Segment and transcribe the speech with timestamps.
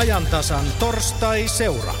[0.00, 1.94] ajantasan torstai-seura.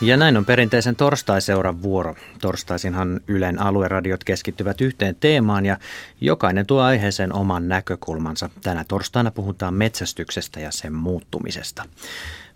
[0.00, 2.16] Ja näin on perinteisen torstaiseuran vuoro.
[2.40, 5.76] Torstaisinhan Ylen alueradiot keskittyvät yhteen teemaan ja
[6.20, 8.50] jokainen tuo aiheeseen oman näkökulmansa.
[8.62, 11.84] Tänä torstaina puhutaan metsästyksestä ja sen muuttumisesta.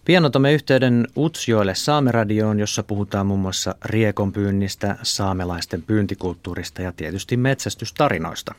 [0.05, 8.55] Pian otamme yhteyden Utsjoelle Saameradioon, jossa puhutaan muun muassa riekonpyynnistä, saamelaisten pyyntikulttuurista ja tietysti metsästystarinoista.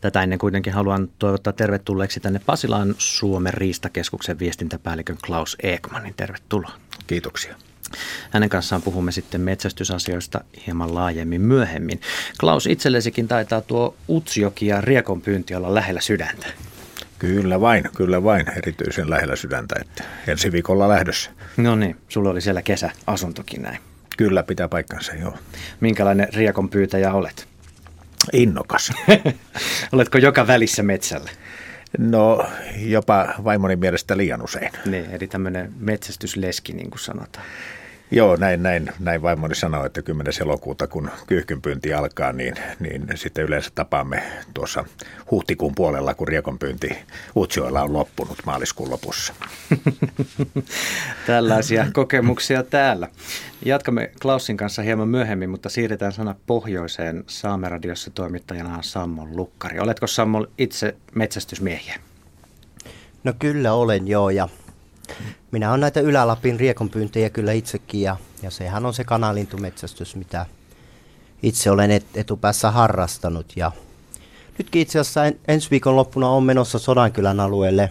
[0.00, 6.14] Tätä ennen kuitenkin haluan toivottaa tervetulleeksi tänne Pasilaan Suomen riistakeskuksen viestintäpäällikön Klaus Ekmanin.
[6.14, 6.72] Tervetuloa.
[7.06, 7.54] Kiitoksia.
[8.30, 12.00] Hänen kanssaan puhumme sitten metsästysasioista hieman laajemmin myöhemmin.
[12.40, 16.46] Klaus, itsellesikin taitaa tuo Utsjoki ja riekonpyynti olla lähellä sydäntä.
[17.18, 21.30] Kyllä vain, kyllä vain, erityisen lähellä sydäntä, että ensi viikolla lähdössä.
[21.56, 23.78] No niin, sulla oli siellä kesäasuntokin näin.
[24.16, 25.38] Kyllä, pitää paikkansa, joo.
[25.80, 27.48] Minkälainen riekonpyytäjä olet?
[28.32, 28.92] Innokas.
[29.92, 31.30] Oletko joka välissä metsällä?
[31.98, 32.46] No,
[32.76, 34.72] jopa vaimoni mielestä liian usein.
[34.86, 37.46] Niin, eli tämmöinen metsästysleski, niin kuin sanotaan.
[38.10, 40.32] Joo, näin, näin, näin vaimoni sanoi, että 10.
[40.40, 44.22] elokuuta, kun kyyhkynpyynti alkaa, niin, niin sitten yleensä tapaamme
[44.54, 44.84] tuossa
[45.30, 46.88] huhtikuun puolella, kun riekonpyynti
[47.36, 49.34] Utsjoella on loppunut maaliskuun lopussa.
[51.26, 53.08] Tällaisia kokemuksia täällä.
[53.64, 57.24] Jatkamme Klausin kanssa hieman myöhemmin, mutta siirretään sana pohjoiseen.
[57.26, 59.78] Saameradiossa toimittajana on Sammo Lukkari.
[59.78, 61.94] Oletko Sammo itse metsästysmiehiä?
[63.24, 64.48] No kyllä olen joo ja
[65.50, 70.46] minä olen näitä Ylä-Lapin riekonpyyntejä kyllä itsekin ja, ja sehän on se kanalintumetsästys, mitä
[71.42, 73.52] itse olen et, etupäässä harrastanut.
[73.56, 73.72] Ja
[74.58, 77.90] nytkin itse asiassa en, ensi viikon loppuna on menossa Sodankylän alueelle.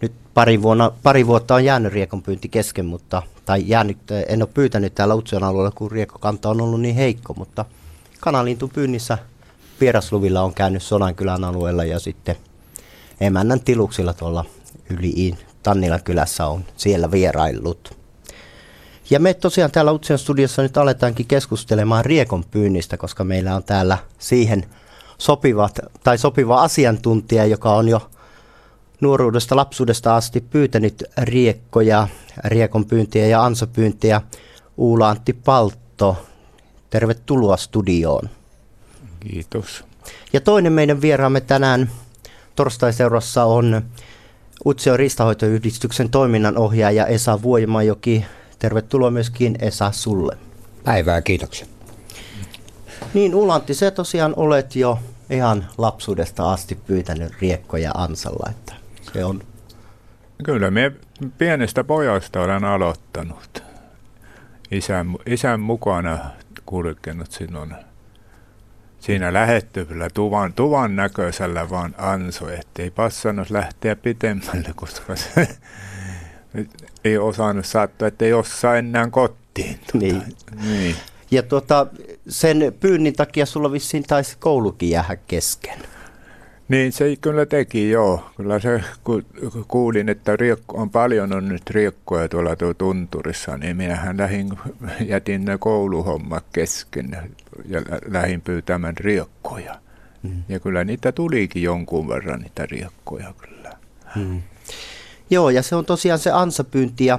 [0.00, 3.98] Nyt pari, vuonna, pari vuotta on jäänyt riekonpyynti kesken, mutta, tai jäänyt,
[4.28, 7.64] en ole pyytänyt täällä Utsion alueella, kun riekokanta on ollut niin heikko, mutta
[8.20, 9.18] kanalintun pyynnissä
[9.80, 12.36] vierasluvilla on käynyt Sodankylän alueella ja sitten
[13.20, 14.44] emännän tiluksilla tuolla
[14.90, 15.12] yli
[15.64, 17.96] Tannilan kylässä on siellä vieraillut.
[19.10, 23.98] Ja me tosiaan täällä Utsion studiossa nyt aletaankin keskustelemaan riekon pyynnistä, koska meillä on täällä
[24.18, 24.66] siihen
[25.18, 28.10] sopivat, tai sopiva asiantuntija, joka on jo
[29.00, 32.08] nuoruudesta, lapsuudesta asti pyytänyt riekkoja,
[32.44, 34.20] riekon pyyntiä ja ansapyyntiä.
[34.76, 36.26] Uula Antti Paltto,
[36.90, 38.28] tervetuloa studioon.
[39.20, 39.84] Kiitos.
[40.32, 41.90] Ja toinen meidän vieraamme tänään
[42.56, 43.82] torstaiseurassa on
[44.66, 48.24] Utsio ristahoitoyhdistyksen toiminnanohjaaja Esa Vuojimajoki.
[48.58, 50.38] Tervetuloa myöskin Esa sulle.
[50.84, 51.66] Päivää, kiitoksia.
[53.14, 54.98] Niin Ulantti, se tosiaan olet jo
[55.30, 58.74] ihan lapsuudesta asti pyytänyt riekkoja ansalla, että
[59.12, 59.42] se on...
[60.44, 60.92] Kyllä, me
[61.38, 63.62] pienestä pojasta olen aloittanut.
[64.70, 66.18] Isän, isän mukana
[66.66, 67.74] kulkenut sinun
[69.04, 75.48] siinä lähettyvillä tuvan, tuvan näköisellä vaan anso, ettei passannut lähteä pitemmälle, koska se
[77.04, 79.78] ei osannut saattaa, että ei osaa enää kotiin.
[79.78, 79.98] Tuota.
[79.98, 80.22] Niin.
[80.62, 80.96] niin.
[81.30, 81.86] Ja tuota,
[82.28, 85.78] sen pyynnin takia sulla vissiin taisi koulukin jäädä kesken.
[86.68, 88.30] Niin se kyllä teki, joo.
[88.36, 89.24] Kyllä se, kun
[89.68, 94.58] kuulin, että riekko, on paljon on nyt riekkoja tuolla tuo tunturissa, niin minähän lähin,
[95.06, 97.18] jätin ne kouluhommat kesken
[97.68, 99.80] ja lähdin pyytämään riekkoja.
[100.22, 100.42] Hmm.
[100.48, 103.72] Ja kyllä niitä tulikin jonkun verran niitä riekkoja kyllä.
[104.14, 104.42] Hmm.
[105.30, 107.18] Joo, ja se on tosiaan se ansapyynti ja,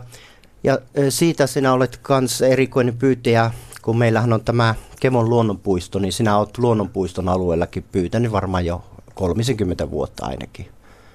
[0.64, 0.80] ja
[1.10, 3.52] siitä sinä olet myös erikoinen pyytäjä,
[3.82, 9.92] kun meillähän on tämä Kemon luonnonpuisto, niin sinä olet luonnonpuiston alueellakin pyytänyt varmaan jo 30
[9.92, 10.68] vuotta ainakin.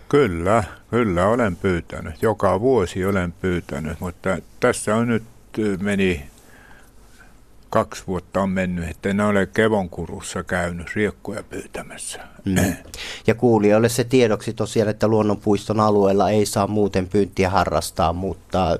[0.08, 2.22] Kyllä, kyllä olen pyytänyt.
[2.22, 5.22] Joka vuosi olen pyytänyt, mutta tässä on nyt
[5.80, 6.30] meni
[7.70, 12.20] kaksi vuotta on mennyt, että en ole Kevonkurussa käynyt riekkoja pyytämässä.
[12.44, 12.74] Mm.
[13.26, 18.78] Ja kuulijoille se tiedoksi tosiaan, että luonnonpuiston alueella ei saa muuten pyyntiä harrastaa, mutta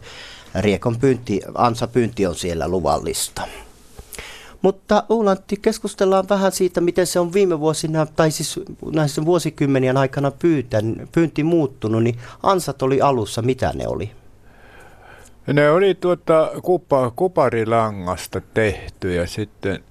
[0.55, 3.43] riekon pyynti, ansapyynti on siellä luvallista.
[4.63, 8.61] Mutta Uulantti, keskustellaan vähän siitä, miten se on viime vuosina, tai siis
[8.93, 14.11] näissä vuosikymmenien aikana pyytän, pyynti muuttunut, niin ansat oli alussa, mitä ne oli?
[15.53, 19.85] Ne oli tuota kupa, kuparilangasta tehty ja sitten,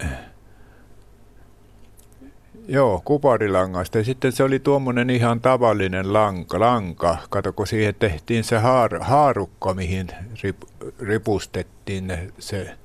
[2.67, 3.97] joo, kuparilangasta.
[3.97, 7.17] Ja sitten se oli tuommoinen ihan tavallinen lanka, lanka.
[7.29, 10.07] Kato, kun siihen tehtiin se haar, haarukka, mihin
[10.43, 10.57] rip,
[10.99, 12.75] ripustettiin se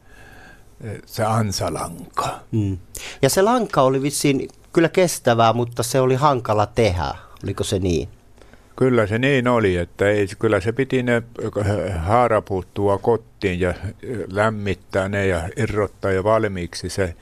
[1.06, 2.40] se ansalanka.
[2.52, 2.78] Mm.
[3.22, 7.14] Ja se lanka oli vissiin kyllä kestävää, mutta se oli hankala tehdä.
[7.44, 8.08] Oliko se niin?
[8.76, 11.22] Kyllä se niin oli, että ei, kyllä se piti ne
[11.98, 13.74] haaraputtua kotiin ja
[14.32, 17.14] lämmittää ne ja irrottaa jo valmiiksi se,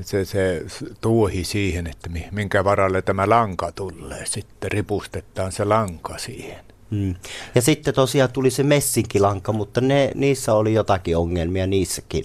[0.00, 0.62] se, se
[1.00, 4.26] tuohi siihen, että minkä varalle tämä lanka tulee.
[4.26, 6.64] Sitten ripustetaan se lanka siihen.
[6.90, 7.14] Mm.
[7.54, 12.24] Ja sitten tosiaan tuli se messinkilanka, mutta ne, niissä oli jotakin ongelmia niissäkin.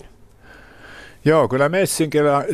[1.25, 2.45] Joo, kyllä messinkillä,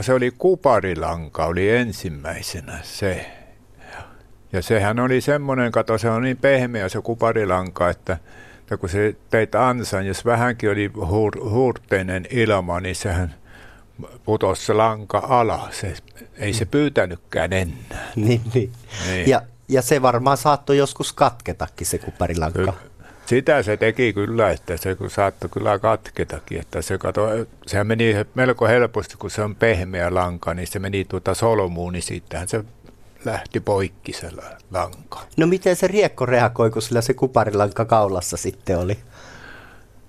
[0.00, 3.30] se oli kuparilanka, oli ensimmäisenä se.
[4.52, 8.18] Ja sehän oli semmoinen, kato, se on niin pehmeä se kuparilanka, että,
[8.58, 13.34] että kun se teit ansan, jos vähänkin oli huur, huurteinen ilma, niin sehän
[14.24, 15.80] putosi se lanka alas.
[15.80, 15.94] Se,
[16.36, 18.10] ei se pyytänytkään enää.
[18.16, 18.72] Niin, niin.
[19.06, 19.28] niin.
[19.28, 22.58] Ja, ja se varmaan saattoi joskus katketakin se kuparilanka.
[22.58, 22.72] Kyllä.
[23.26, 26.60] Sitä se teki kyllä, että se saattoi kyllä katketakin.
[26.60, 27.28] Että se kato,
[27.66, 32.02] sehän meni melko helposti, kun se on pehmeä lanka, niin se meni tuota solmuun, niin
[32.02, 32.64] sittenhän se
[33.24, 34.28] lähti poikki se
[34.70, 35.20] lanka.
[35.36, 38.98] No miten se riekko reagoi, kun sillä se kuparilanka kaulassa sitten oli?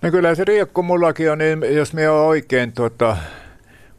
[0.02, 3.18] No kyllä se riekko mullakin on, niin jos minä oikein tuota,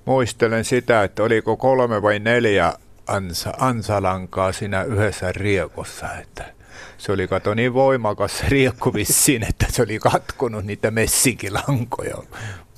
[0.04, 2.72] muistelen sitä, että oliko kolme vai neljä
[3.06, 6.57] ansa, ansalankaa siinä yhdessä riekossa, että
[6.98, 12.16] se oli kato niin voimakas riekku vissiin, että se oli katkonut niitä messinkilankoja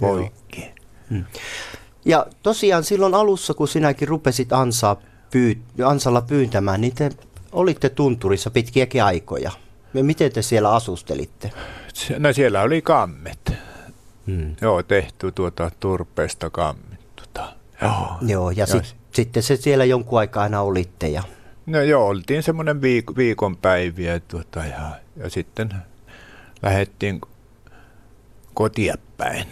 [0.00, 0.70] poikki.
[1.11, 1.25] Hmm.
[2.05, 4.97] Ja tosiaan silloin alussa, kun sinäkin rupesit ansaa
[5.31, 7.11] pyy- ansalla pyyntämään, niin te
[7.52, 9.50] olitte tunturissa pitkiäkin aikoja.
[9.94, 11.50] Ja miten te siellä asustelitte?
[12.19, 13.52] No siellä oli kammet.
[14.26, 14.56] Hmm.
[14.61, 17.00] Joo, tehty tuota turpeesta kammet.
[17.17, 17.52] Tota.
[17.82, 18.17] Joo.
[18.26, 21.08] Joo, ja, ja sit, sitten se siellä jonkun aikaa aina olitte.
[21.08, 21.23] Ja...
[21.67, 25.71] No joo, oltiin semmoinen viik- viikonpäiviä tuota, ja, ja sitten
[26.62, 27.21] lähdettiin
[28.55, 29.47] kotia päin.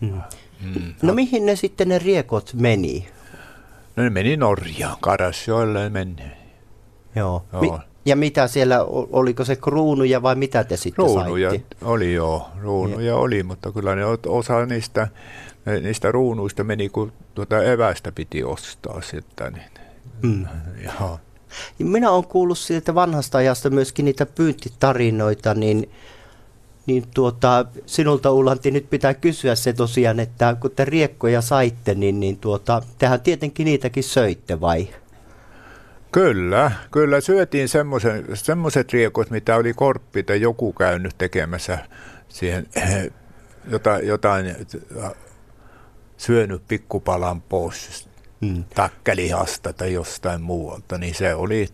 [0.00, 0.20] Hmm.
[0.62, 0.94] Hmm.
[1.02, 3.08] No mihin ne sitten ne riekot meni?
[3.96, 6.22] No ne meni Norjaan, Karasjoelle meni.
[7.16, 7.44] Joo.
[7.52, 7.62] joo.
[7.62, 11.76] Mi- ja mitä siellä, oliko se kruunuja vai mitä te sitten Ruunuja saitte?
[11.82, 13.16] oli joo, ruunuja ja.
[13.16, 15.08] oli, mutta kyllä ne osa niistä,
[15.82, 19.52] niistä ruunuista meni, kun tuota evästä piti ostaa sitten.
[19.52, 19.66] Niin,
[20.22, 20.46] mm.
[20.84, 21.20] joo.
[21.78, 25.90] Minä olen kuullut siitä vanhasta ajasta myöskin niitä pyyntitarinoita, niin
[26.86, 32.20] niin tuota, sinulta Ulanti nyt pitää kysyä se tosiaan, että kun te riekkoja saitte, niin,
[32.20, 34.88] niin tuota, tehän tietenkin niitäkin söitte vai?
[36.12, 37.68] Kyllä, kyllä syötiin
[38.34, 41.78] semmoiset riekot, mitä oli korppi tai joku käynyt tekemässä
[42.28, 42.66] siihen
[43.70, 44.56] jotain, jotain
[46.16, 48.08] syönyt pikkupalan pois
[48.40, 48.64] mm.
[48.74, 51.68] takkelihasta tai jostain muualta, niin se oli,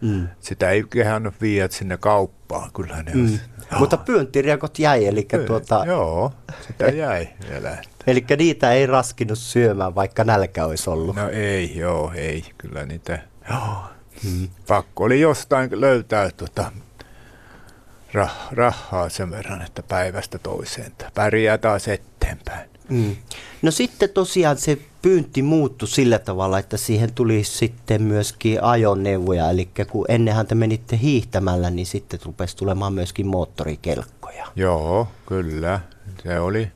[0.00, 0.28] mm.
[0.40, 3.38] sitä ei kehannut viedä sinne kauppaan, kyllä ne mm.
[3.70, 3.80] Joo.
[3.80, 5.84] Mutta pyyntiriekot jäi, eli Kyllä, tuota...
[5.86, 6.32] Joo,
[6.66, 7.78] sitä jäi vielä.
[8.06, 11.16] eli niitä ei raskinut syömään, vaikka nälkä olisi ollut.
[11.16, 13.18] No ei, joo, ei, kyllä niitä,
[13.50, 13.84] joo.
[14.24, 14.48] Hmm.
[14.68, 16.72] Pakko oli jostain löytää tuota,
[18.12, 22.73] rah, rahaa sen verran, että päivästä toiseen, pärjää taas eteenpäin.
[22.88, 23.16] Mm.
[23.62, 29.50] No sitten tosiaan se pyynti muuttui sillä tavalla, että siihen tuli sitten myöskin ajoneuvoja.
[29.50, 34.46] Eli kun ennenhän te menitte hiihtämällä, niin sitten rupesi tulemaan myöskin moottorikelkkoja.
[34.56, 35.80] Joo, kyllä.
[36.22, 36.68] Se oli.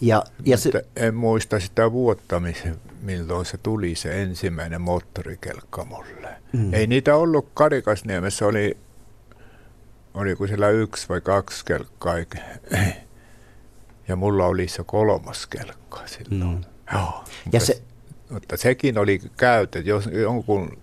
[0.00, 2.42] Ja, ja se, en muista sitä vuotta,
[3.02, 6.28] milloin se tuli se ensimmäinen moottorikelkka mulle.
[6.52, 6.74] Mm.
[6.74, 8.76] Ei niitä ollut Karikasniemessä, oli,
[10.14, 12.14] oliko siellä yksi vai kaksi kelkkaa.
[14.10, 16.50] Ja mulla oli se kolmas kelkka silloin.
[16.50, 16.64] Mm.
[16.92, 17.82] Joo, ja se,
[18.30, 20.78] mutta sekin oli käytö, jos jonkun,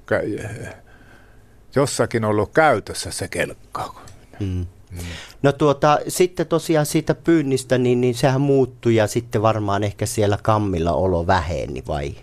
[1.76, 4.02] jossakin ollut käytössä se kelkka.
[4.40, 4.66] Mm.
[4.92, 4.98] Mm.
[5.44, 10.38] No tuota, sitten tosiaan siitä pyynnistä, niin, niin sehän muuttui ja sitten varmaan ehkä siellä
[10.44, 12.16] kammilla olo väheni vai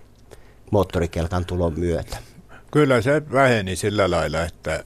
[0.70, 2.16] moottorikelkan tulon myötä?
[2.74, 4.84] Kyllä se väheni sillä lailla, että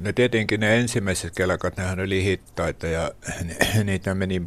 [0.00, 3.10] ne tietenkin ne ensimmäiset kelkat, nehän oli hittaita ja
[3.84, 4.42] niitä meni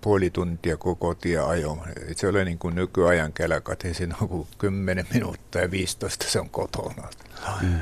[0.00, 1.80] puoli tuntia koko kotia ajoon.
[2.16, 6.50] Se oli niin kuin nykyajan kelkat, ei siinä kuin 10 minuuttia ja 15 se on
[6.50, 7.08] kotona.
[7.62, 7.78] Mm.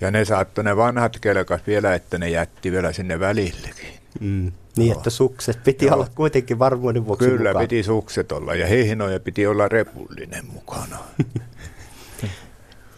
[0.00, 3.98] Ja ne saattoi ne vanhat kelkat vielä, että ne jätti vielä sinne välillekin.
[4.20, 4.52] Mm.
[4.76, 5.94] Niin, että sukset piti Joo.
[5.94, 7.64] olla kuitenkin varmuuden vuoksi Kyllä mukaan.
[7.64, 10.98] piti sukset olla ja hihnoja piti olla repullinen mukana.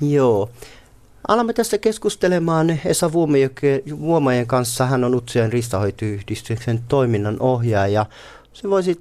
[0.01, 0.51] Joo.
[1.29, 3.13] Alamme tässä keskustelemaan Esa
[4.01, 4.87] Vuomajen kanssa.
[4.87, 8.07] Hän on Utsien ristahoitoyhdistyksen toiminnan ohjaaja.
[8.53, 9.01] Se voisit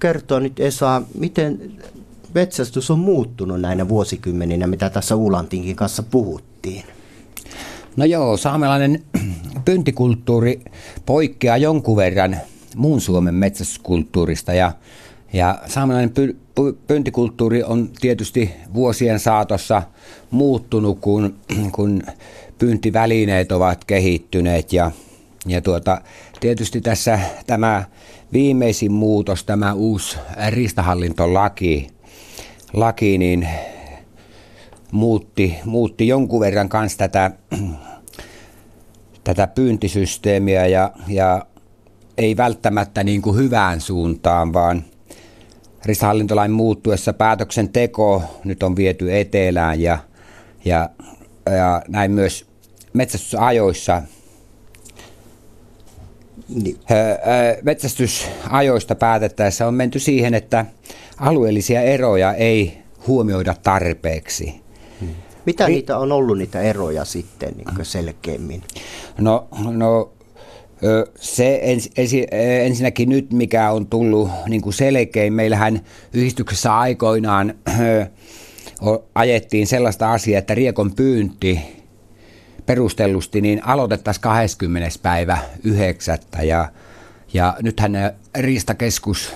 [0.00, 1.72] kertoa nyt Esa, miten
[2.34, 6.84] metsästys on muuttunut näinä vuosikymmeninä, mitä tässä Ulantinkin kanssa puhuttiin?
[7.96, 9.02] No joo, saamelainen
[9.64, 10.60] pyyntikulttuuri
[11.06, 12.36] poikkeaa jonkun verran
[12.76, 14.72] muun Suomen metsästyskulttuurista ja,
[15.32, 16.38] ja saamelainen py,
[16.86, 19.82] pyyntikulttuuri on tietysti vuosien saatossa
[20.30, 21.36] muuttunut, kun,
[21.76, 22.02] kun
[22.58, 24.72] pyyntivälineet ovat kehittyneet.
[24.72, 24.90] Ja,
[25.46, 26.00] ja tuota,
[26.40, 27.84] tietysti tässä tämä
[28.32, 30.18] viimeisin muutos, tämä uusi
[30.48, 31.86] ristahallintolaki,
[32.72, 33.48] laki, niin
[34.92, 37.30] muutti, muutti jonkun verran kanssa tätä
[39.24, 41.46] tätä pyyntisysteemiä ja, ja
[42.18, 44.84] ei välttämättä niin kuin hyvään suuntaan, vaan
[45.84, 49.98] ristahallintolain muuttuessa päätöksenteko nyt on viety etelään ja,
[50.64, 50.90] ja,
[51.46, 52.46] ja näin myös
[52.92, 54.02] metsästysajoissa
[56.48, 56.78] niin.
[57.62, 60.66] Metsästysajoista päätettäessä on menty siihen, että
[61.16, 64.60] alueellisia eroja ei huomioida tarpeeksi.
[65.46, 68.62] Mitä niitä on ollut niitä eroja sitten niin selkeämmin?
[69.18, 70.12] No, no
[71.20, 75.80] se ens, ensi, ensinnäkin nyt, mikä on tullut niin kuin selkein, meillähän
[76.12, 77.54] yhdistyksessä aikoinaan
[79.14, 81.60] ajettiin sellaista asiaa, että riekon pyynti
[82.66, 84.88] perustellusti niin aloitettaisiin 20.
[85.02, 86.18] päivä 9.
[86.42, 86.72] Ja,
[87.34, 87.92] ja nythän
[88.38, 89.34] Riistakeskus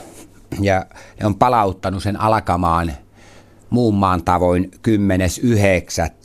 [0.60, 0.86] ja
[1.20, 2.92] ne on palauttanut sen alkamaan
[3.70, 4.70] muun maan tavoin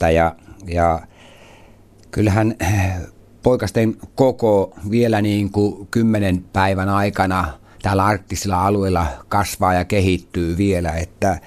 [0.08, 0.10] 10.9.
[0.12, 1.00] Ja, ja
[2.10, 2.54] kyllähän
[3.42, 7.52] poikasten koko vielä niin kuin kymmenen päivän aikana
[7.82, 11.38] täällä arktisilla alueilla kasvaa ja kehittyy vielä, että,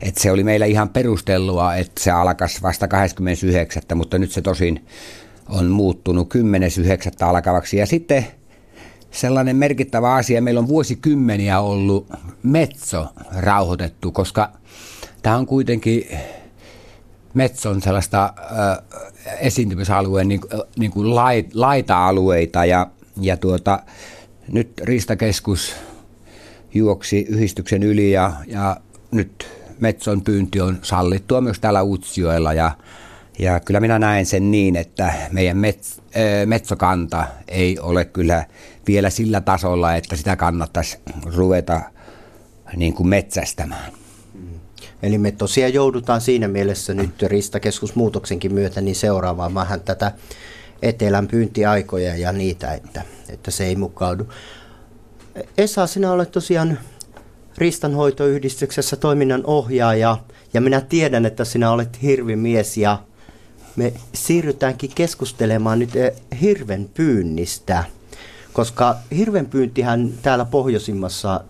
[0.00, 3.82] että se oli meillä ihan perustelua, että se alkaisi vasta 29.
[3.94, 4.86] mutta nyt se tosin
[5.48, 7.26] on muuttunut 10.9.
[7.26, 7.76] alkavaksi.
[7.76, 8.26] Ja sitten
[9.10, 12.06] sellainen merkittävä asia, meillä on vuosikymmeniä ollut
[12.42, 13.06] metso
[13.36, 14.52] rauhoitettu, koska
[15.22, 16.18] tämä on kuitenkin
[17.34, 20.40] Metson sellaista äh, esiintymisalueen niin,
[20.76, 22.86] niin kuin lait, laita-alueita ja,
[23.20, 23.82] ja tuota,
[24.48, 25.74] nyt Riistakeskus
[26.74, 28.76] juoksi yhdistyksen yli ja, ja
[29.10, 29.48] nyt
[29.80, 32.70] Metson pyynti on sallittua myös täällä Utsjoella ja,
[33.38, 38.44] ja kyllä minä näen sen niin, että meidän mets, äh, metsokanta ei ole kyllä
[38.86, 41.80] vielä sillä tasolla, että sitä kannattaisi ruveta
[42.76, 43.92] niin kuin metsästämään.
[45.02, 50.12] Eli me tosiaan joudutaan siinä mielessä nyt ristakeskusmuutoksenkin myötä niin seuraamaan vähän tätä
[50.82, 54.26] etelän pyyntiaikoja ja niitä, että, että se ei mukaudu.
[55.58, 56.78] Esa, sinä olet tosiaan
[57.58, 60.16] ristanhoitoyhdistyksessä toiminnan ohjaaja
[60.54, 62.98] ja minä tiedän, että sinä olet hirvimies ja
[63.76, 67.84] me siirrytäänkin keskustelemaan nyt eh, hirven pyynnistä,
[68.52, 71.44] koska hirven pyyntihän täällä pohjoisimmassa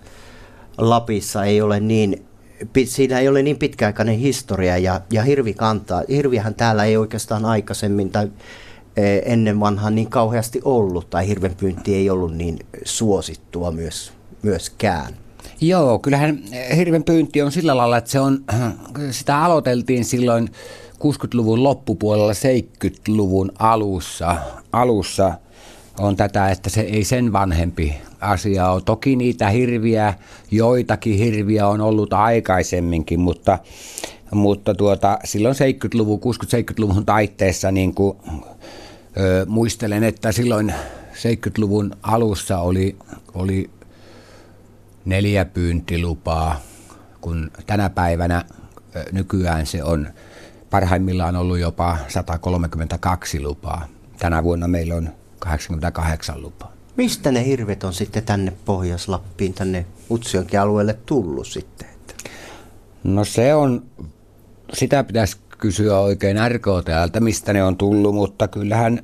[0.78, 2.26] Lapissa ei ole niin
[2.84, 6.02] siinä ei ole niin pitkäaikainen historia ja, ja hirvi kantaa.
[6.08, 8.30] Hirvihän täällä ei oikeastaan aikaisemmin tai
[8.96, 14.12] e, ennen vanhaa niin kauheasti ollut tai hirvenpyynti ei ollut niin suosittua myös,
[14.42, 15.14] myöskään.
[15.60, 16.42] Joo, kyllähän
[16.76, 18.44] hirvenpyynti on sillä lailla, että se on,
[19.10, 20.48] sitä aloiteltiin silloin
[21.04, 24.36] 60-luvun loppupuolella 70-luvun alussa,
[24.72, 25.32] alussa
[26.00, 28.84] on tätä, että se ei sen vanhempi asia on.
[28.84, 30.14] Toki niitä hirviä,
[30.50, 33.58] joitakin hirviä on ollut aikaisemminkin, mutta,
[34.34, 38.18] mutta tuota, silloin 70-luvun, 60-70-luvun taitteessa niin kuin,
[39.16, 40.74] ö, muistelen, että silloin
[41.12, 42.96] 70-luvun alussa oli,
[43.34, 43.70] oli
[45.04, 46.60] neljä pyyntilupaa,
[47.20, 48.44] kun tänä päivänä
[48.96, 50.08] ö, nykyään se on
[50.70, 53.86] parhaimmillaan ollut jopa 132 lupaa.
[54.18, 56.72] Tänä vuonna meillä on 88 lupaa.
[56.96, 61.88] Mistä ne hirvet on sitten tänne Pohjois-Lappiin, tänne Utsionkin alueelle tullut sitten?
[63.04, 63.82] No se on,
[64.72, 69.02] sitä pitäisi kysyä oikein RKTltä, mistä ne on tullut, mutta kyllähän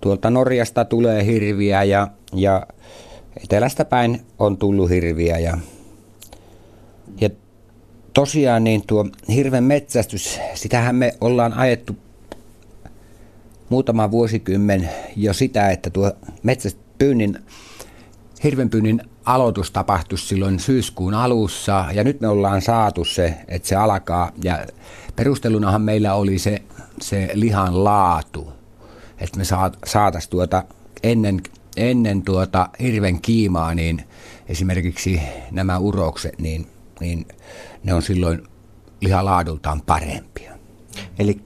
[0.00, 2.66] tuolta Norjasta tulee hirviä ja, ja
[3.44, 5.58] etelästä päin on tullut hirviä ja,
[7.20, 7.30] ja
[8.12, 11.96] tosiaan niin tuo hirven metsästys, sitähän me ollaan ajettu
[13.68, 17.38] muutama vuosikymmen jo sitä, että tuo metsäpyynnin,
[18.44, 24.32] hirvenpyynnin aloitus tapahtui silloin syyskuun alussa ja nyt me ollaan saatu se, että se alkaa
[24.44, 24.66] ja
[25.16, 26.62] perustelunahan meillä oli se,
[27.00, 28.52] se lihan laatu,
[29.18, 29.44] että me
[29.86, 30.64] saataisiin tuota
[31.02, 31.40] ennen,
[31.76, 34.04] ennen tuota hirven kiimaa, niin
[34.48, 36.66] esimerkiksi nämä urokset, niin,
[37.00, 37.26] niin
[37.84, 38.42] ne on silloin
[39.00, 40.53] lihalaadultaan parempia.
[41.18, 41.40] Eli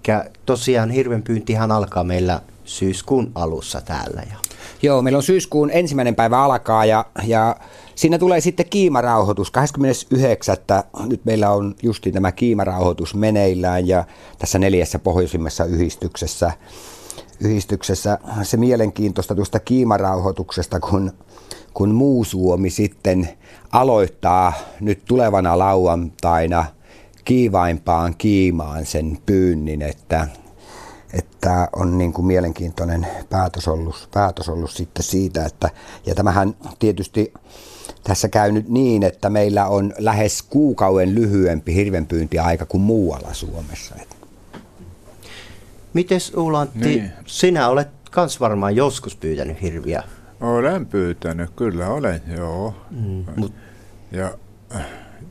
[0.46, 4.22] tosiaan hirvenpyyntihan alkaa meillä syyskuun alussa täällä.
[4.30, 4.36] Ja...
[4.82, 7.56] Joo, meillä on syyskuun ensimmäinen päivä alkaa ja, ja
[7.94, 10.56] siinä tulee sitten kiimarauhoitus 29.
[11.06, 14.04] Nyt meillä on justi tämä kiimarauhoitus meneillään ja
[14.38, 16.52] tässä neljässä pohjoisimmassa yhdistyksessä,
[17.40, 21.12] yhdistyksessä se mielenkiintoista tuosta kiimarauhoituksesta, kun,
[21.74, 23.28] kun muu Suomi sitten
[23.72, 26.64] aloittaa nyt tulevana lauantaina–
[27.28, 30.28] kiivaimpaan kiimaan sen pyynnin, että,
[31.12, 35.70] että on niin kuin mielenkiintoinen päätös ollut, päätös ollut sitten siitä, että
[36.06, 37.32] ja tämähän tietysti
[38.04, 43.94] tässä käy nyt niin, että meillä on lähes kuukauden lyhyempi hirvenpyyntiaika kuin muualla Suomessa.
[45.94, 47.12] Mites Ulantti, niin.
[47.26, 50.02] sinä olet kans varmaan joskus pyytänyt hirviä.
[50.40, 52.75] Olen pyytänyt, kyllä olen, joo.
[52.90, 53.52] Mm, mut.
[54.12, 54.30] Ja,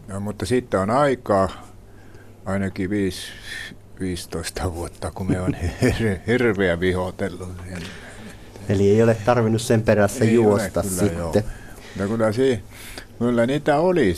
[0.07, 1.49] ja, mutta sitten on aikaa,
[2.47, 3.27] ainakin 5,
[3.99, 7.49] 15 vuotta, kun me on hir- hirveä vihotellut.
[8.69, 11.17] Eli ei ole tarvinnut sen perässä ei juosta ole, kyllä, sitten.
[11.17, 11.33] Joo.
[11.99, 12.63] No kyllä, si-
[13.19, 14.13] kyllä niitä oli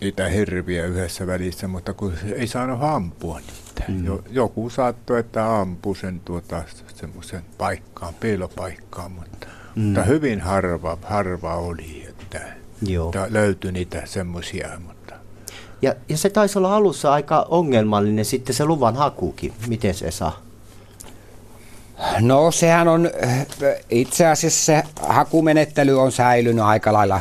[0.00, 3.84] niitä hirviä yhdessä välissä, mutta kun ei saanut ampua niitä.
[3.88, 4.18] Mm.
[4.30, 6.62] joku saattoi, että ampui sen tuota,
[6.94, 9.82] semmoisen paikkaan, piilopaikkaan, mutta, mm.
[9.82, 12.40] mutta hyvin harva, harva oli, että,
[12.82, 13.08] Joo.
[13.08, 14.68] että löytyi niitä semmoisia.
[14.78, 15.01] Mutta.
[15.82, 19.52] Ja, ja se taisi olla alussa aika ongelmallinen sitten se luvan hakukin.
[19.66, 20.40] Miten se saa?
[22.20, 23.10] No sehän on,
[23.90, 27.20] itse asiassa se hakumenettely on säilynyt aika lailla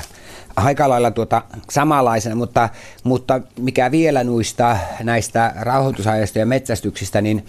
[0.55, 2.69] aika lailla tuota samanlaisena, mutta,
[3.03, 7.45] mutta mikä vielä nuista näistä rauhoitusajasta ja metsästyksistä, niin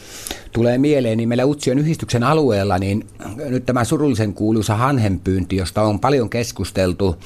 [0.53, 3.07] tulee mieleen, niin meillä Utsion yhdistyksen alueella, niin
[3.37, 7.17] nyt tämä surullisen kuuluisa hanhenpyynti, josta on paljon keskusteltu,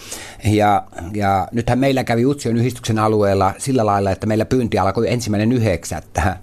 [0.45, 5.53] ja, ja nythän meillä kävi Utsion yhdistyksen alueella sillä lailla, että meillä pyynti alkoi ensimmäinen
[5.53, 6.37] yhdeksättä,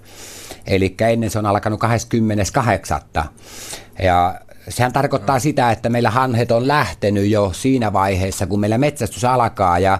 [0.66, 3.00] eli ennen se on alkanut 28.
[4.02, 4.34] Ja
[4.68, 9.78] sehän tarkoittaa sitä, että meillä hanhet on lähtenyt jo siinä vaiheessa, kun meillä metsästys alkaa
[9.78, 9.98] ja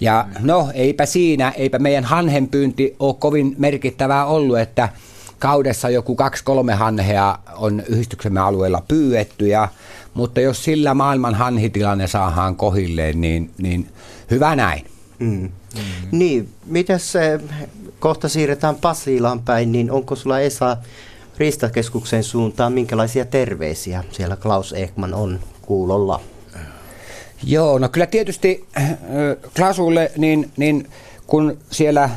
[0.00, 4.88] ja no, eipä siinä, eipä meidän hanhenpyynti ole kovin merkittävää ollut, että
[5.38, 9.68] kaudessa joku kaksi-kolme hanhea on yhdistyksemme alueella pyydetty, ja,
[10.14, 13.88] mutta jos sillä maailman hanhitilanne saadaan kohilleen, niin, niin
[14.30, 14.86] hyvä näin.
[15.18, 15.50] Mm.
[15.74, 16.18] Mm.
[16.18, 17.12] Niin, mitäs
[17.98, 20.76] kohta siirretään Pasilaan päin, niin onko sulla Esa
[21.40, 26.20] Riistakeskuksen suuntaan, minkälaisia terveisiä siellä Klaus Ekman on kuulolla?
[27.44, 28.96] Joo, no kyllä tietysti äh,
[29.56, 30.88] Klausulle, niin, niin
[31.26, 32.10] kun siellä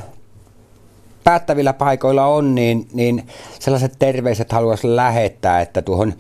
[1.24, 3.28] päättävillä paikoilla on, niin, niin
[3.60, 6.14] sellaiset terveiset haluaisin lähettää, että tuohon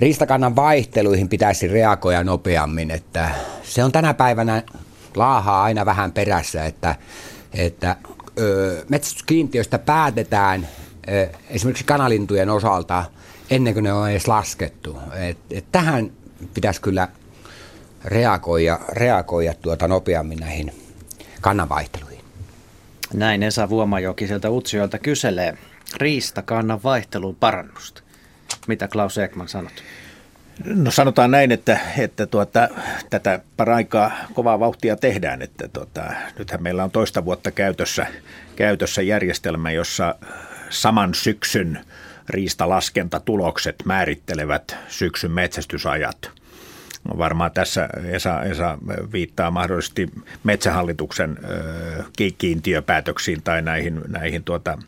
[0.00, 3.30] riistakannan vaihteluihin pitäisi reagoida nopeammin, että
[3.62, 4.62] se on tänä päivänä
[5.16, 6.94] laahaa aina vähän perässä, että,
[7.54, 7.96] että
[8.38, 10.68] ö, metsästyskiintiöistä päätetään
[11.50, 13.04] esimerkiksi kanalintujen osalta
[13.50, 14.98] ennen kuin ne on edes laskettu.
[15.28, 16.10] Et, et tähän
[16.54, 17.08] pitäisi kyllä
[18.04, 20.74] reagoida, reagoida tuota nopeammin näihin
[21.40, 22.24] kannanvaihteluihin.
[23.14, 25.58] Näin Esa Vuomajoki sieltä Utsjoelta kyselee
[25.96, 28.02] riistakannan vaihteluun parannusta.
[28.66, 29.72] Mitä Klaus Ekman sanot?
[30.64, 32.68] No sanotaan näin, että, että tuota,
[33.10, 35.42] tätä paraikaa kovaa vauhtia tehdään.
[35.42, 36.02] Että tuota,
[36.38, 38.06] nythän meillä on toista vuotta käytössä,
[38.56, 40.14] käytössä järjestelmä, jossa
[40.70, 41.80] saman syksyn
[42.28, 46.30] riistalaskentatulokset määrittelevät syksyn metsästysajat.
[47.18, 48.78] Varmaan tässä Esa, Esa
[49.12, 50.08] viittaa mahdollisesti
[50.44, 51.38] metsähallituksen
[52.38, 54.78] kiintiöpäätöksiin tai näihin, näihin tuota,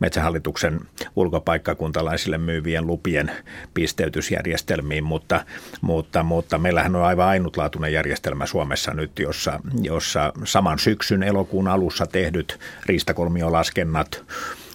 [0.00, 0.80] metsähallituksen
[1.16, 3.30] ulkopaikkakuntalaisille myyvien lupien
[3.74, 5.44] pisteytysjärjestelmiin, mutta,
[5.80, 12.06] mutta, mutta meillähän on aivan ainutlaatuinen järjestelmä Suomessa nyt, jossa, jossa saman syksyn elokuun alussa
[12.06, 14.24] tehdyt riistakolmiolaskennat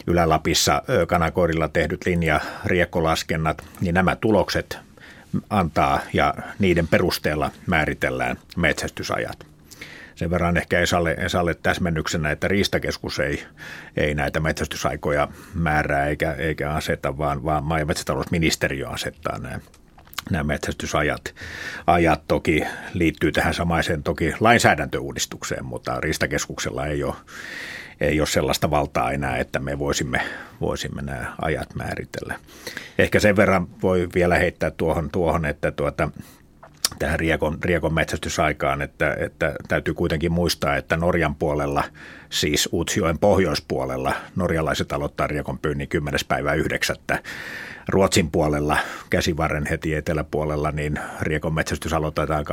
[0.08, 4.78] Ylä-Lapissa Kanakorilla tehdyt linja-riekkolaskennat, niin nämä tulokset
[5.50, 9.46] antaa ja niiden perusteella määritellään metsästysajat.
[10.16, 13.44] Sen verran ehkä Esalle, Esalle täsmennyksenä, että Riistakeskus ei,
[13.98, 19.60] ei näitä metsästysaikoja määrää eikä, eikä aseta, vaan, vaan maa- ja metsätalousministeriö asettaa nämä
[20.30, 21.36] nämä metsästysajat
[21.88, 22.63] ajat toki
[22.94, 27.16] liittyy tähän samaiseen toki lainsäädäntöuudistukseen, mutta Riistakeskuksella ei ole,
[28.04, 30.22] ei ole sellaista valtaa enää, että me voisimme,
[30.62, 32.39] voisimme nämä ajat määritellä.
[32.98, 36.10] Ehkä sen verran voi vielä heittää tuohon, tuohon että tuota,
[37.00, 41.84] tähän Riekon, Riekon metsästysaikaan, että, että täytyy kuitenkin muistaa, että Norjan puolella,
[42.30, 46.20] siis Utsjoen pohjoispuolella, norjalaiset aloittaa Riekon pyynnin 10.
[46.28, 46.96] päivä 9.
[47.90, 48.78] Ruotsin puolella,
[49.10, 52.46] käsivarren heti eteläpuolella, niin Riekon metsästys aloitetaan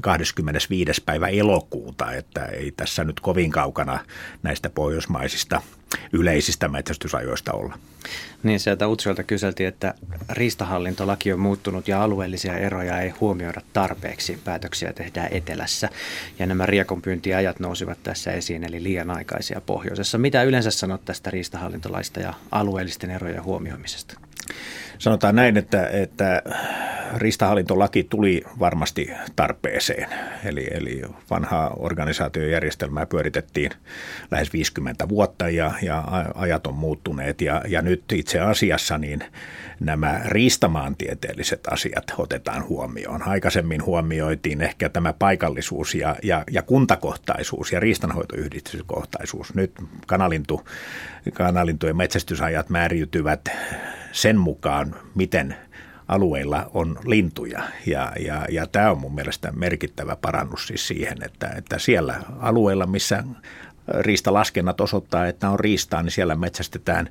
[0.00, 1.02] 25.
[1.06, 3.98] päivä elokuuta, että ei tässä nyt kovin kaukana
[4.42, 5.62] näistä pohjoismaisista
[6.12, 7.78] yleisistä metsästysajoista olla.
[8.42, 9.94] Niin, sieltä Utsiolta kyseltiin, että
[10.30, 14.38] riistahallintolaki on muuttunut ja alueellisia eroja ei huomioida tarpeeksi.
[14.44, 15.88] Päätöksiä tehdään etelässä
[16.38, 20.18] ja nämä riekonpyyntiajat nousivat tässä esiin, eli liian aikaisia pohjoisessa.
[20.18, 24.21] Mitä yleensä sanot tästä riistahallintolaista ja alueellisten erojen huomioimisesta?
[24.98, 26.42] Sanotaan näin, että, että
[27.16, 30.08] riistahallintolaki tuli varmasti tarpeeseen.
[30.44, 33.70] Eli, eli vanhaa organisaatiojärjestelmää pyöritettiin
[34.30, 37.40] lähes 50 vuotta ja, ja ajat on muuttuneet.
[37.40, 39.24] Ja, ja nyt itse asiassa niin
[39.80, 43.22] nämä riistamaantieteelliset asiat otetaan huomioon.
[43.22, 49.54] Aikaisemmin huomioitiin ehkä tämä paikallisuus ja, ja, ja kuntakohtaisuus ja riistanhoitoyhdistyskohtaisuus.
[49.54, 49.72] Nyt
[50.06, 50.68] kanalintu,
[51.32, 53.48] kanalintujen metsästysajat määriytyvät
[54.12, 55.56] sen mukaan, miten
[56.08, 57.62] alueilla on lintuja.
[57.86, 62.86] Ja, ja, ja tämä on mun mielestä merkittävä parannus siis siihen, että, että siellä alueilla,
[62.86, 63.24] missä
[64.00, 67.08] riistalaskennat osoittaa, että on riistaa, niin siellä metsästetään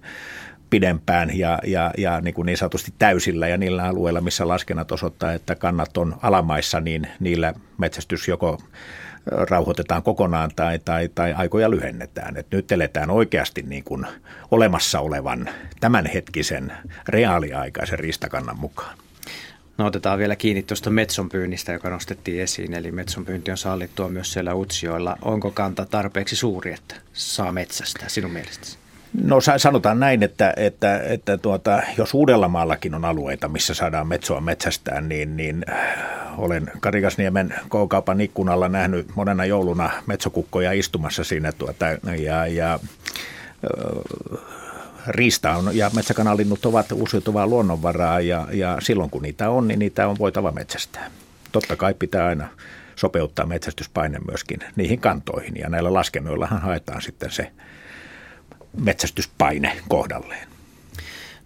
[0.70, 5.34] pidempään ja, ja, ja niin, kuin niin sanotusti täysillä ja niillä alueilla, missä laskennat osoittaa,
[5.34, 8.62] että kannat on alamaissa, niin niillä metsästys joko
[9.26, 12.38] rauhoitetaan kokonaan tai, tai, tai aikoja lyhennetään.
[12.38, 14.08] Et nyt eletään oikeasti niin kuin
[14.52, 16.74] olemassa olevan tämänhetkisen
[17.08, 18.98] reaaliaikaisen riistakannan mukaan.
[19.78, 22.74] No otetaan vielä kiinni tuosta metsonpyynnistä, joka nostettiin esiin.
[22.74, 25.18] Eli metsonpyynti on sallittua myös siellä Utsioilla.
[25.22, 28.78] Onko kanta tarpeeksi suuri, että saa metsästä sinun mielestäsi?
[29.14, 35.10] No sanotaan näin, että, että, että tuota, jos Uudellamaallakin on alueita, missä saadaan metsoa metsästään,
[35.10, 35.66] niin, niin
[36.38, 41.86] olen Karikasniemen K-kaupan ikkunalla nähnyt monena jouluna metsokukkoja istumassa siinä tuota,
[42.24, 42.80] ja, ja
[45.08, 50.08] riista on, ja metsäkanalinnut ovat uusiutuvaa luonnonvaraa ja, ja silloin kun niitä on, niin niitä
[50.08, 51.12] on voitava metsästää.
[51.52, 52.48] Totta kai pitää aina
[52.96, 57.52] sopeuttaa metsästyspaine myöskin niihin kantoihin ja näillä laskennoillahan haetaan sitten se
[58.78, 60.48] metsästyspaine kohdalleen.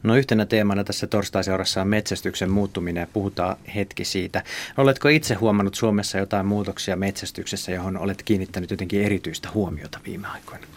[0.03, 4.43] No yhtenä teemana tässä torstaiseurassa on metsästyksen muuttuminen ja puhutaan hetki siitä.
[4.77, 10.67] Oletko itse huomannut Suomessa jotain muutoksia metsästyksessä, johon olet kiinnittänyt jotenkin erityistä huomiota viime aikoina?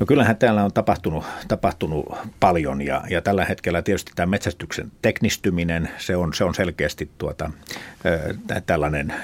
[0.00, 5.90] No kyllähän täällä on tapahtunut, tapahtunut paljon ja, ja tällä hetkellä tietysti tämä metsästyksen teknistyminen,
[5.98, 7.50] se on, se on selkeästi tuota,
[8.06, 9.14] äh, tällainen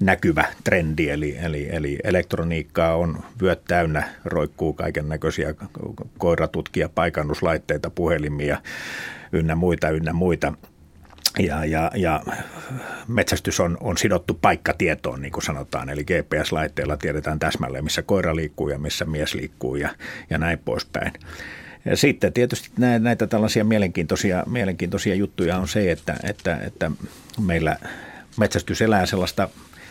[0.00, 5.54] näkyvä trendi, eli, eli, eli elektroniikkaa on vyöt täynnä, roikkuu kaiken näköisiä
[6.18, 8.58] koiratutkia, paikannuslaitteita, puhelimia
[9.32, 10.52] ynnä muita, ynnä muita.
[11.38, 12.22] Ja, ja, ja
[13.08, 18.68] metsästys on, on sidottu paikkatietoon, niin kuin sanotaan, eli GPS-laitteella tiedetään täsmälleen, missä koira liikkuu
[18.68, 19.88] ja missä mies liikkuu ja,
[20.30, 21.12] ja näin poispäin.
[21.84, 26.90] Ja sitten tietysti näitä tällaisia mielenkiintoisia, mielenkiintoisia juttuja on se, että, että, että
[27.46, 27.76] meillä
[28.36, 29.48] metsästys elää sellaista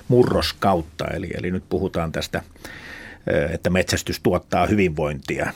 [0.08, 2.42] murroskautta, eli, eli nyt puhutaan tästä,
[3.52, 5.54] että metsästys tuottaa hyvinvointia.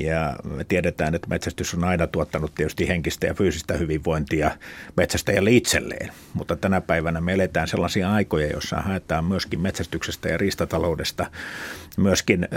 [0.00, 4.50] Ja me tiedetään, että metsästys on aina tuottanut tietysti henkistä ja fyysistä hyvinvointia
[4.96, 6.12] metsästäjälle itselleen.
[6.34, 11.26] Mutta tänä päivänä me eletään sellaisia aikoja, joissa haetaan myöskin metsästyksestä ja riistataloudesta
[11.96, 12.48] myöskin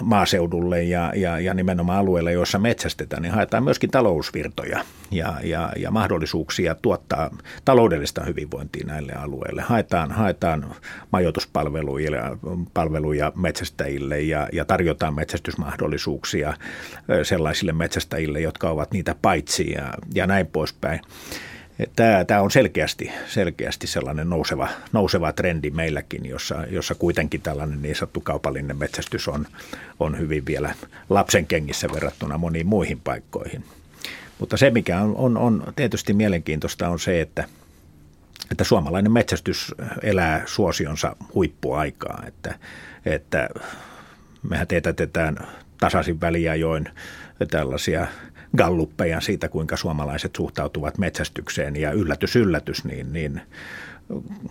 [0.00, 5.90] maaseudulle ja, ja, ja nimenomaan alueille, joissa metsästetään, niin haetaan myöskin talousvirtoja ja, ja, ja
[5.90, 7.30] mahdollisuuksia tuottaa
[7.64, 9.62] taloudellista hyvinvointia näille alueille.
[9.62, 10.74] Haetaan, haetaan
[11.12, 12.36] majoituspalveluja
[12.74, 16.54] palveluja metsästäjille ja, ja tarjotaan metsästysmahdollisuuksia
[17.22, 21.00] sellaisille metsästäjille, jotka ovat niitä paitsi ja, ja näin poispäin.
[21.96, 27.96] Tämä, tämä on selkeästi, selkeästi sellainen nouseva, nouseva trendi meilläkin, jossa, jossa kuitenkin tällainen niin
[27.96, 29.46] sanottu kaupallinen metsästys on,
[30.00, 30.74] on hyvin vielä
[31.10, 33.64] lapsen kengissä verrattuna moniin muihin paikkoihin.
[34.38, 37.44] Mutta se, mikä on, on, on tietysti mielenkiintoista, on se, että,
[38.50, 42.22] että suomalainen metsästys elää suosionsa huippuaikaa.
[42.26, 42.58] Että,
[43.06, 43.48] että
[44.42, 45.36] mehän teetätetään
[45.80, 46.88] tasaisin väliajoin
[47.50, 48.06] tällaisia
[48.56, 53.40] galluppeja siitä, kuinka suomalaiset suhtautuvat metsästykseen ja yllätys, yllätys, niin, niin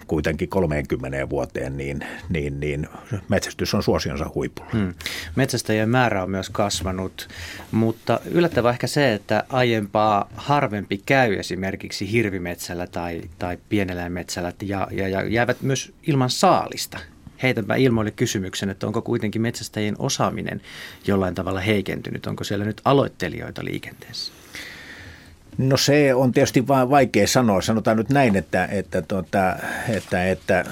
[0.08, 2.88] kuitenkin 30 vuoteen, niin, niin, niin
[3.30, 4.70] metsästys on suosionsa huipulla.
[4.74, 4.94] Hmm.
[5.36, 7.28] Metsästäjien määrä on myös kasvanut,
[7.72, 15.08] mutta yllättävää ehkä se, että aiempaa harvempi käy esimerkiksi hirvimetsällä tai, tai pieneläinmetsällä ja, ja,
[15.08, 17.00] ja jäävät myös ilman saalista
[17.44, 20.62] heitänpä ilmoille kysymyksen, että onko kuitenkin metsästäjien osaaminen
[21.08, 22.28] jollain tavalla heikentynyt?
[22.28, 24.34] Onko siellä nyt aloittelijoita liikenteessä?
[25.58, 27.62] No se on tietysti vaikea sanoa.
[27.62, 29.56] Sanotaan nyt näin, että, että, tuota,
[29.90, 30.66] että, että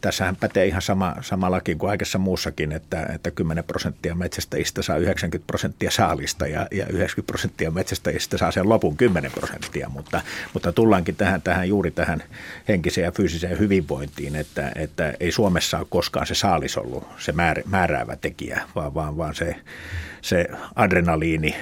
[0.00, 4.96] tässähän pätee ihan sama, sama laki kuin kaikessa muussakin, että, että 10 prosenttia metsästäjistä saa
[4.96, 10.20] 90 prosenttia saalista ja, ja 90 prosenttia metsästäjistä saa sen lopun 10 prosenttia, mutta,
[10.52, 12.22] mutta tullaankin tähän, tähän juuri tähän
[12.68, 17.62] henkiseen ja fyysiseen hyvinvointiin, että, että ei Suomessa ole koskaan se saalis ollut se määr,
[17.66, 19.56] määräävä tekijä, vaan, vaan, vaan se,
[20.20, 21.54] se adrenaliini,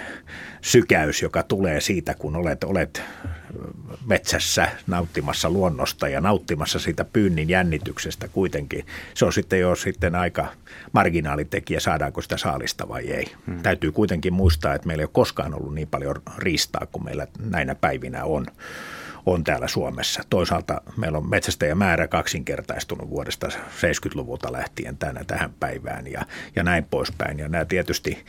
[0.62, 3.03] sykäys, joka tulee siitä, kun olet, olet
[4.07, 8.87] metsässä nauttimassa luonnosta ja nauttimassa siitä pyynnin jännityksestä kuitenkin.
[9.14, 10.46] Se on sitten jo sitten aika
[10.92, 13.33] marginaalitekijä, saadaanko sitä saalista vai ei.
[13.46, 13.62] Hmm.
[13.62, 17.75] Täytyy kuitenkin muistaa, että meillä ei ole koskaan ollut niin paljon riistaa kuin meillä näinä
[17.75, 18.46] päivinä on
[19.27, 20.22] on täällä Suomessa.
[20.31, 26.22] Toisaalta meillä on metsästäjämäärä kaksinkertaistunut vuodesta 70-luvulta lähtien tänä tähän päivään ja,
[26.57, 27.38] ja näin poispäin.
[27.38, 28.25] Ja nämä tietysti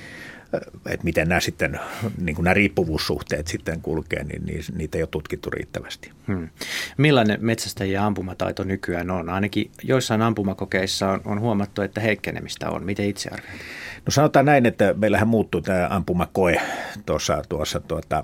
[0.86, 1.80] että miten nämä sitten,
[2.22, 6.12] niin kuin nämä riippuvuussuhteet sitten kulkee, niin niitä ei ole tutkittu riittävästi.
[6.28, 6.50] Hmm.
[6.98, 9.30] Millainen metsästäjien ampumataito nykyään on?
[9.30, 12.84] Ainakin joissain ampumakokeissa on, on huomattu, että heikkenemistä on.
[12.86, 13.62] Miten itse arvioit?
[14.06, 16.62] No sanotaan näin, että meillähän muuttui tämä ampumakoe
[17.06, 18.24] tuossa, tuossa tuota,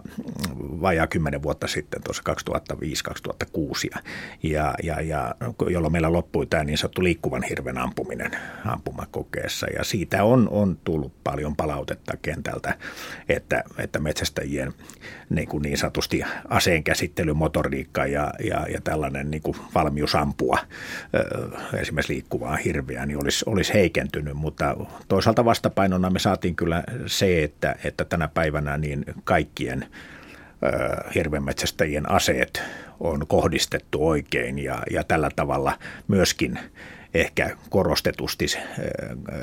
[0.60, 4.00] vajaa kymmenen vuotta sitten, tuossa 2005-2006,
[4.44, 5.36] ja, ja, ja,
[5.70, 8.32] jolloin meillä loppui tämä niin sanottu liikkuvan hirven ampuminen
[8.66, 9.68] ampumakokeessa.
[9.78, 12.78] Ja siitä on, on tullut paljon palautetta kentältä,
[13.30, 14.74] että, että metsästäjien
[15.30, 20.58] niin, kuin niin sanotusti aseenkäsittely, motoriikka ja, ja, ja tällainen niin kuin valmius ampua
[21.82, 27.76] esimerkiksi liikkuvaa hirveä niin olisi, olisi heikentynyt, mutta toisaalta vastapainona me saatiin kyllä se, että,
[27.84, 29.86] että tänä päivänä niin kaikkien
[31.16, 32.64] hirvenmetsästäjien aseet
[33.00, 36.60] on kohdistettu oikein ja, ja tällä tavalla myöskin
[37.14, 38.66] ehkä korostetusti äh,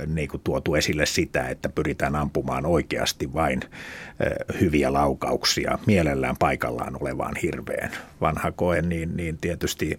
[0.06, 6.96] niin kuin tuotu esille sitä, että pyritään ampumaan oikeasti vain äh, hyviä laukauksia mielellään paikallaan
[7.00, 7.90] olevaan hirveen.
[8.20, 9.98] Vanha koe niin, niin tietysti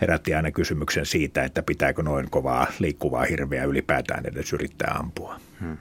[0.00, 5.40] herätti aina kysymyksen siitä, että pitääkö noin kovaa liikkuvaa hirveä ylipäätään edes yrittää ampua.
[5.60, 5.76] Hmm.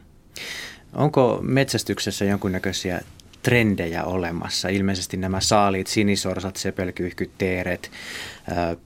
[0.93, 3.01] Onko metsästyksessä jonkunnäköisiä
[3.45, 4.69] trendejä olemassa.
[4.69, 7.91] Ilmeisesti nämä saaliit, sinisorsat, sepelkyyhkyt, teeret,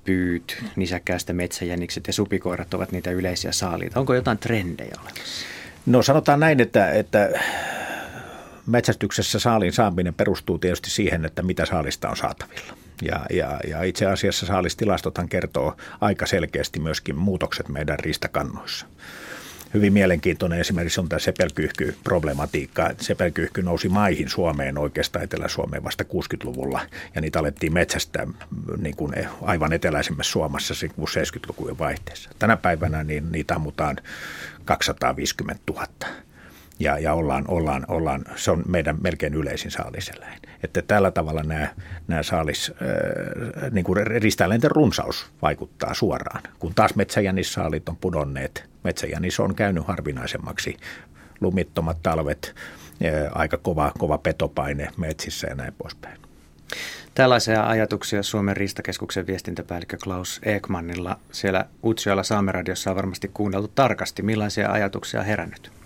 [0.04, 4.00] pyyt, nisäkkäästä metsäjänikset ja supikoirat ovat niitä yleisiä saaliita.
[4.00, 5.46] Onko jotain trendejä olemassa?
[5.86, 7.30] No sanotaan näin, että, että
[8.68, 12.74] metsästyksessä saalin saaminen perustuu tietysti siihen, että mitä saalista on saatavilla.
[13.02, 18.86] Ja, ja, ja itse asiassa saalistilastothan kertoo aika selkeästi myöskin muutokset meidän riistakannoissa
[19.74, 22.90] hyvin mielenkiintoinen esimerkiksi on tämä sepelkyyhky-problematiikka.
[23.02, 26.82] Sepelkyyhky nousi maihin Suomeen oikeastaan Etelä-Suomeen vasta 60-luvulla
[27.16, 28.28] ja niitä alettiin metsästää
[28.78, 32.30] niin kuin aivan eteläisemmässä Suomessa 70-lukujen vaihteessa.
[32.40, 33.98] Tänä päivänä niin niitä ammutaan
[34.66, 35.88] 250 000
[36.80, 40.39] ja, ja ollaan, ollaan, ollaan, se on meidän melkein yleisin saaliseläin.
[40.64, 41.68] Että tällä tavalla nämä,
[42.08, 46.44] nämä saalis, äh, niin kuin ristäeläinten runsaus vaikuttaa suoraan.
[46.60, 50.78] Kun taas metsäjänissaalit on pudonneet, metsäjänis on käynyt harvinaisemmaksi,
[51.42, 52.56] lumittomat talvet,
[53.06, 56.20] äh, aika kova, kova petopaine metsissä ja näin poispäin.
[57.16, 64.22] Tällaisia ajatuksia Suomen riistakeskuksen viestintäpäällikkö Klaus Ekmanilla siellä Utsjoella Saameradiossa on varmasti kuunneltu tarkasti.
[64.22, 65.79] Millaisia ajatuksia on herännyt?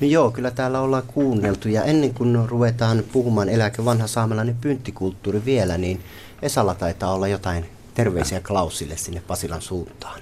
[0.00, 5.44] No joo, kyllä täällä ollaan kuunneltu ja ennen kuin ruvetaan puhumaan eläke vanha saamelainen pynttikulttuuri
[5.44, 6.00] vielä, niin
[6.42, 10.20] Esalla taitaa olla jotain terveisiä Klausille sinne Pasilan suuntaan.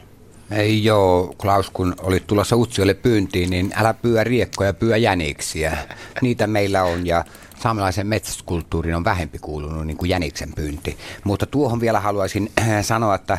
[0.50, 5.78] Ei joo, Klaus, kun olit tulossa Utsiolle pyyntiin, niin älä pyö riekkoja, pyö jäniksiä.
[6.22, 7.24] Niitä meillä on ja
[7.62, 10.96] saamelaisen metsästyskulttuuriin on vähempi kuulunut niin kuin jäniksen pyynti.
[11.24, 13.38] Mutta tuohon vielä haluaisin sanoa, että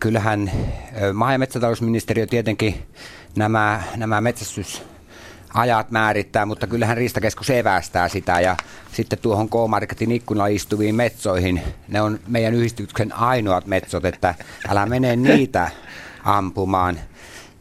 [0.00, 0.50] kyllähän
[1.12, 2.82] maa- ja metsätalousministeriö tietenkin
[3.36, 4.82] nämä, nämä metsästys
[5.54, 8.56] ajat määrittää, mutta kyllähän Riistakeskus evästää sitä ja
[8.92, 14.34] sitten tuohon K-Marketin ikkunalla istuviin metsoihin, ne on meidän yhdistyksen ainoat metsot, että
[14.68, 15.70] älä mene niitä
[16.24, 16.98] ampumaan.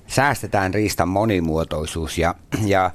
[0.08, 2.92] Säästetään riistan monimuotoisuus ja, ja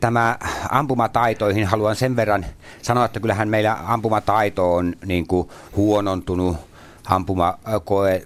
[0.00, 0.38] tämä
[0.70, 2.46] ampumataitoihin haluan sen verran
[2.82, 6.56] sanoa, että kyllähän meillä ampumataito on niin kuin huonontunut
[7.06, 7.58] ampuma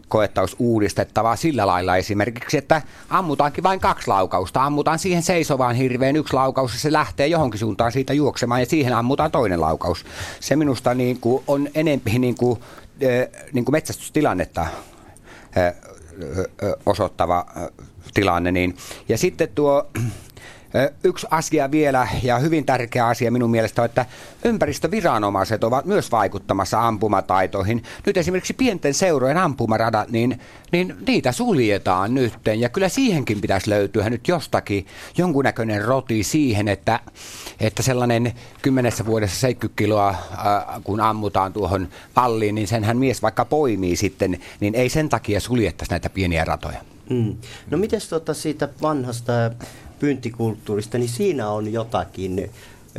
[0.09, 4.65] koetta olisi uudistettavaa sillä lailla esimerkiksi, että ammutaankin vain kaksi laukausta.
[4.65, 8.93] Ammutaan siihen seisovaan hirveen yksi laukaus ja se lähtee johonkin suuntaan siitä juoksemaan ja siihen
[8.93, 10.05] ammutaan toinen laukaus.
[10.41, 12.61] Se minusta niin kuin on enempi niin kuin,
[13.53, 14.67] niin kuin metsästystilannetta
[16.87, 17.47] osoittava
[18.15, 18.53] tilanne.
[18.53, 18.77] Niin.
[19.09, 19.87] Ja sitten tuo
[21.05, 24.07] Yksi asia vielä ja hyvin tärkeä asia minun mielestä on, että
[24.45, 27.83] ympäristöviranomaiset ovat myös vaikuttamassa ampumataitoihin.
[28.07, 30.41] Nyt esimerkiksi pienten seurojen ampumaradat, niin,
[30.73, 32.35] niin niitä suljetaan nyt.
[32.59, 37.01] Ja kyllä siihenkin pitäisi löytyä nyt jostakin jonkunnäköinen roti siihen, että,
[37.61, 40.17] että sellainen kymmenessä vuodessa 70 kiloa, äh,
[40.85, 45.91] kun ammutaan tuohon palliin, niin senhän mies vaikka poimii sitten, niin ei sen takia suljettaisi
[45.91, 46.81] näitä pieniä ratoja.
[47.11, 47.37] Mm.
[47.71, 49.33] No miten tuota siitä vanhasta
[49.99, 52.51] pyyntikulttuurista, niin siinä on jotakin,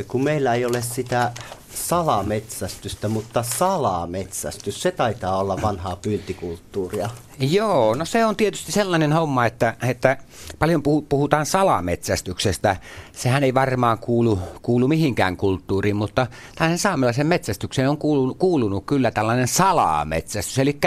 [0.07, 1.31] kun meillä ei ole sitä
[1.73, 7.09] salametsästystä, mutta salametsästys, se taitaa olla vanhaa pyyntikulttuuria.
[7.39, 10.17] Joo, no se on tietysti sellainen homma, että, että
[10.59, 12.75] paljon puhutaan salametsästyksestä.
[13.11, 19.11] Sehän ei varmaan kuulu, kuulu mihinkään kulttuuriin, mutta tähän saamelaisen metsästykseen on kuulunut, kuulunut kyllä
[19.11, 20.59] tällainen salametsästys.
[20.59, 20.79] Eli,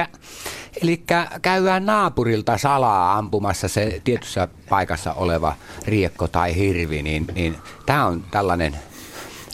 [1.42, 5.54] käydään naapurilta salaa ampumassa se tietyssä paikassa oleva
[5.86, 8.76] riekko tai hirvi, niin, niin tämä on tällainen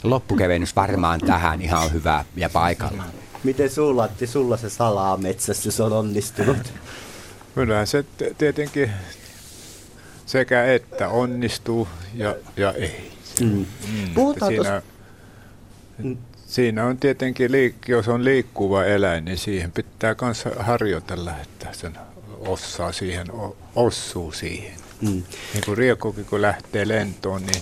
[0.03, 3.03] loppukevennys varmaan tähän ihan hyvä ja paikalla.
[3.43, 6.73] Miten sulla, sulla se salaa metsästys on onnistunut?
[7.55, 8.05] Kyllähän se
[8.37, 8.91] tietenkin
[10.25, 13.11] sekä että onnistuu ja, ja ei.
[13.41, 13.47] Mm.
[13.47, 14.81] Mm, Puhutaan siinä...
[16.03, 16.17] tos...
[16.47, 21.97] Siinä on tietenkin, liik- jos on liikkuva eläin, niin siihen pitää myös harjoitella, että sen
[22.39, 23.27] osaa siihen,
[23.75, 24.73] ossuu siihen.
[25.01, 25.23] Mm.
[25.53, 27.61] Niin kuin riekokin, kun lähtee lentoon, niin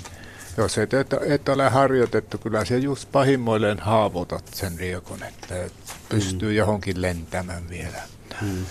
[0.57, 5.55] jos et, et, et ole harjoitettu, kyllä se just pahimmoilleen haavoitat sen riekon, että
[6.09, 6.55] pystyy mm.
[6.55, 7.97] johonkin lentämään vielä.
[8.41, 8.65] Mm.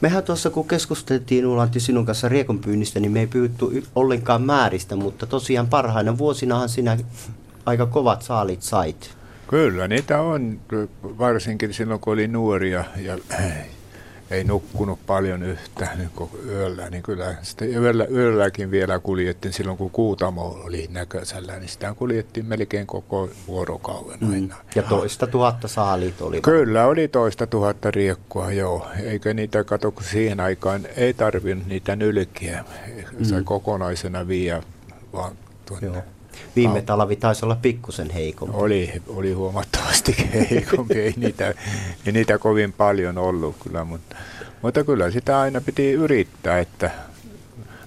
[0.00, 5.26] Mehän tuossa kun keskusteltiin Ulanti sinun kanssa riekonpyynnistä, niin me ei pyytty ollenkaan määristä, mutta
[5.26, 6.98] tosiaan parhaina vuosinahan sinä
[7.66, 9.10] aika kovat saalit sait.
[9.48, 10.60] Kyllä, niitä on,
[11.02, 13.18] varsinkin silloin kun oli nuoria ja
[14.30, 16.10] ei nukkunut paljon yhtä niin
[16.46, 21.94] yöllä, niin kyllä sitten yöllä, yölläkin vielä kuljettiin silloin, kun Kuutamo oli näköisellä, niin sitä
[21.94, 24.32] kuljettiin melkein koko vuorokauden mm.
[24.32, 24.56] aina.
[24.74, 26.40] Ja toista tuhatta saalit oli.
[26.40, 28.86] Kyllä, oli toista tuhatta riekkua, joo.
[29.02, 32.64] Eikö niitä kato, kun siihen aikaan ei tarvinnut niitä nylkiä,
[33.18, 33.24] mm.
[33.24, 34.62] se kokonaisena viiä
[35.12, 35.32] vaan
[35.66, 35.86] tuonne.
[35.86, 36.02] Joo.
[36.56, 38.54] Viime talvi taisi olla pikkusen heikompi.
[38.56, 40.16] Oli, oli huomattavasti
[40.50, 41.54] heikompi, ei niitä,
[42.06, 44.16] ei niitä kovin paljon ollut kyllä, mutta,
[44.62, 46.90] mutta kyllä sitä aina piti yrittää, että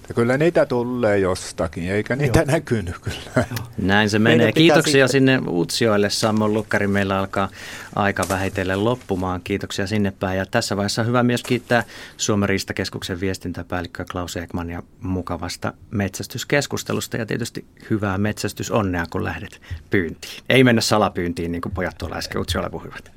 [0.08, 2.46] ja kyllä niitä tulee jostakin, eikä niitä Joo.
[2.46, 3.44] näkynyt kyllä.
[3.78, 4.52] Näin se menee.
[4.52, 5.40] Kiitoksia sitten...
[5.40, 6.10] sinne Utsioille.
[6.10, 7.48] Sammon Lukkari, meillä alkaa
[7.96, 9.40] aika vähitellen loppumaan.
[9.44, 10.38] Kiitoksia sinne päin.
[10.38, 11.84] Ja tässä vaiheessa on hyvä myös kiittää
[12.16, 20.42] Suomen Riistakeskuksen viestintäpäällikkö Klaus Ekmania mukavasta metsästyskeskustelusta ja tietysti hyvää metsästysonnea, kun lähdet pyyntiin.
[20.48, 23.10] Ei mennä salapyyntiin, niin kuin pojat tuolla äsken Utsioilla puhuivat.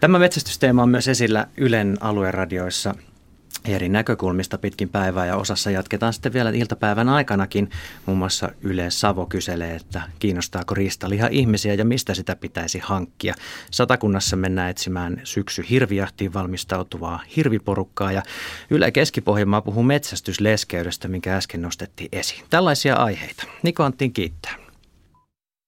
[0.00, 2.94] Tämä metsästysteema on myös esillä Ylen alueradioissa–
[3.64, 7.70] eri näkökulmista pitkin päivää ja osassa jatketaan sitten vielä iltapäivän aikanakin.
[8.06, 13.34] Muun muassa Yle Savo kyselee, että kiinnostaako riistaliha ihmisiä ja mistä sitä pitäisi hankkia.
[13.70, 18.22] Satakunnassa mennään etsimään syksy hirvijahtiin valmistautuvaa hirviporukkaa ja
[18.70, 22.44] Yle Keski-Pohjanmaa puhuu metsästysleskeydestä, minkä äsken nostettiin esiin.
[22.50, 23.44] Tällaisia aiheita.
[23.62, 24.63] Niko Anttiin kiittää.